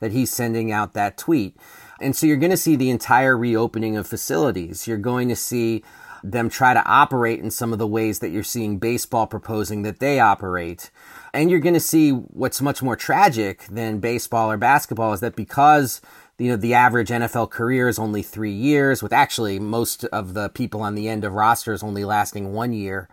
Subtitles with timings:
[0.00, 1.56] that he's sending out that tweet.
[2.00, 4.88] And so you're going to see the entire reopening of facilities.
[4.88, 5.84] You're going to see
[6.22, 10.00] them try to operate in some of the ways that you're seeing baseball proposing that
[10.00, 10.90] they operate.
[11.32, 15.36] And you're going to see what's much more tragic than baseball or basketball is that
[15.36, 16.00] because
[16.38, 20.48] you know the average NFL career is only 3 years with actually most of the
[20.48, 23.08] people on the end of rosters only lasting 1 year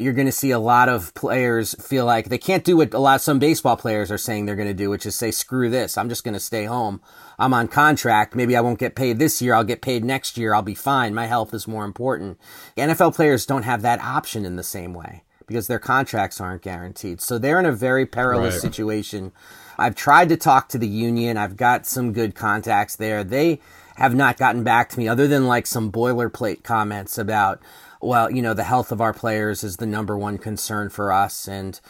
[0.00, 2.98] you're going to see a lot of players feel like they can't do what a
[2.98, 5.98] lot some baseball players are saying they're going to do, which is say, screw this.
[5.98, 7.00] I'm just going to stay home.
[7.38, 8.34] I'm on contract.
[8.34, 9.54] Maybe I won't get paid this year.
[9.54, 10.54] I'll get paid next year.
[10.54, 11.14] I'll be fine.
[11.14, 12.38] My health is more important.
[12.76, 17.20] NFL players don't have that option in the same way because their contracts aren't guaranteed.
[17.20, 18.62] So they're in a very perilous right.
[18.62, 19.32] situation.
[19.78, 21.36] I've tried to talk to the union.
[21.36, 23.24] I've got some good contacts there.
[23.24, 23.60] They
[23.96, 27.60] have not gotten back to me other than like some boilerplate comments about
[28.00, 31.46] well, you know, the health of our players is the number one concern for us.
[31.46, 31.80] And,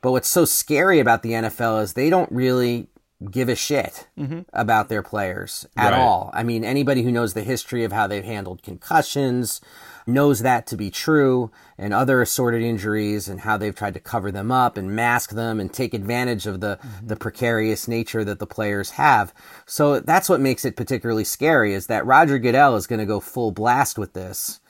[0.00, 2.88] but what's so scary about the NFL is they don't really
[3.30, 4.40] give a shit mm-hmm.
[4.52, 5.98] about their players at right.
[5.98, 6.30] all.
[6.32, 9.60] I mean, anybody who knows the history of how they've handled concussions
[10.06, 14.32] knows that to be true and other assorted injuries and how they've tried to cover
[14.32, 17.06] them up and mask them and take advantage of the, mm-hmm.
[17.08, 19.34] the precarious nature that the players have.
[19.66, 23.20] So that's what makes it particularly scary is that Roger Goodell is going to go
[23.20, 24.60] full blast with this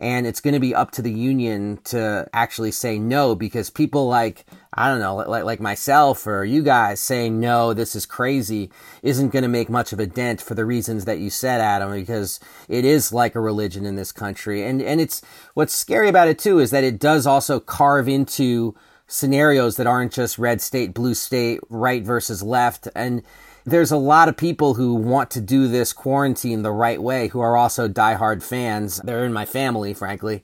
[0.00, 4.06] and it's going to be up to the union to actually say no because people
[4.06, 8.70] like I don't know like like myself or you guys saying no this is crazy
[9.02, 11.92] isn't going to make much of a dent for the reasons that you said Adam
[11.92, 12.38] because
[12.68, 14.64] it is like a religion in this country.
[14.64, 15.20] And and it's
[15.54, 18.76] what's scary about it too is that it does also carve into
[19.08, 22.86] scenarios that aren't just red state blue state right versus left.
[22.94, 23.22] And
[23.70, 27.40] there's a lot of people who want to do this quarantine the right way who
[27.40, 29.00] are also diehard fans.
[29.04, 30.42] They're in my family, frankly.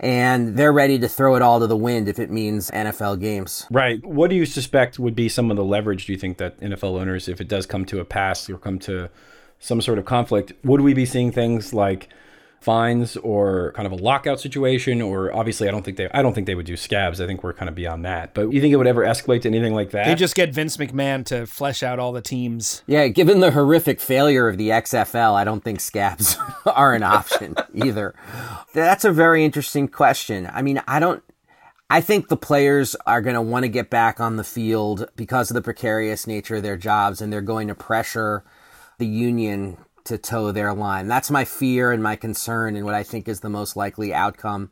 [0.00, 3.66] And they're ready to throw it all to the wind if it means NFL games.
[3.70, 4.04] Right.
[4.04, 7.00] What do you suspect would be some of the leverage, do you think, that NFL
[7.00, 9.10] owners, if it does come to a pass or come to
[9.58, 12.08] some sort of conflict, would we be seeing things like
[12.60, 16.34] fines or kind of a lockout situation or obviously I don't think they I don't
[16.34, 17.20] think they would do scabs.
[17.20, 18.34] I think we're kind of beyond that.
[18.34, 20.06] But you think it would ever escalate to anything like that?
[20.06, 22.82] They just get Vince McMahon to flesh out all the teams.
[22.86, 26.36] Yeah, given the horrific failure of the XFL, I don't think scabs
[26.66, 28.14] are an option either.
[28.74, 30.50] That's a very interesting question.
[30.52, 31.22] I mean, I don't
[31.90, 35.50] I think the players are going to want to get back on the field because
[35.50, 38.44] of the precarious nature of their jobs and they're going to pressure
[38.98, 41.08] the union to toe their line.
[41.08, 44.70] That's my fear and my concern and what I think is the most likely outcome.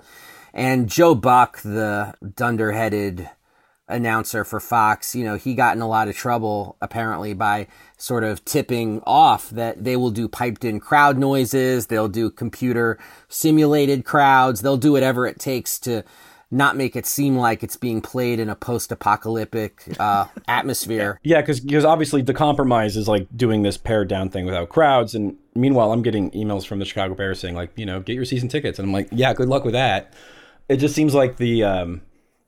[0.52, 3.28] And Joe Buck, the dunderheaded
[3.88, 8.24] announcer for Fox, you know, he got in a lot of trouble apparently by sort
[8.24, 12.98] of tipping off that they will do piped in crowd noises, they'll do computer
[13.28, 16.02] simulated crowds, they'll do whatever it takes to
[16.50, 21.18] not make it seem like it's being played in a post-apocalyptic uh, atmosphere.
[21.22, 25.14] Yeah, because because obviously the compromise is like doing this pared down thing without crowds,
[25.14, 28.24] and meanwhile I'm getting emails from the Chicago Bears saying like, you know, get your
[28.24, 30.12] season tickets, and I'm like, yeah, good luck with that.
[30.68, 32.02] It just seems like the um,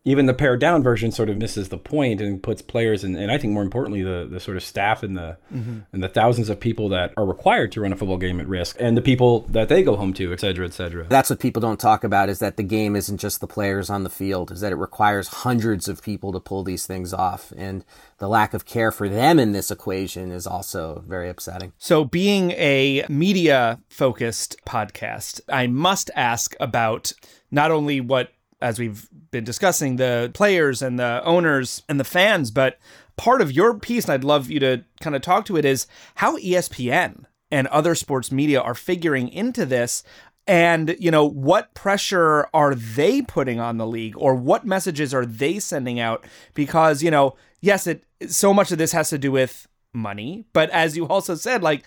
[0.08, 3.30] even the pared down version sort of misses the point and puts players and, and
[3.30, 5.80] I think more importantly the the sort of staff and the mm-hmm.
[5.92, 8.76] and the thousands of people that are required to run a football game at risk
[8.78, 11.04] and the people that they go home to, et cetera, et cetera.
[11.04, 14.04] That's what people don't talk about is that the game isn't just the players on
[14.04, 17.52] the field, is that it requires hundreds of people to pull these things off.
[17.56, 17.84] And
[18.18, 21.72] the lack of care for them in this equation is also very upsetting.
[21.78, 27.12] So, being a media focused podcast, I must ask about
[27.50, 32.50] not only what as we've been discussing, the players and the owners and the fans.
[32.50, 32.78] But
[33.16, 35.86] part of your piece, and I'd love you to kind of talk to it, is
[36.16, 40.02] how ESPN and other sports media are figuring into this
[40.48, 45.26] and you know what pressure are they putting on the league or what messages are
[45.26, 49.30] they sending out because you know yes it so much of this has to do
[49.30, 51.84] with money but as you also said like